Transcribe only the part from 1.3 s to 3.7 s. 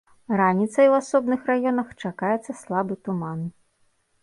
раёнах чакаецца слабы туман.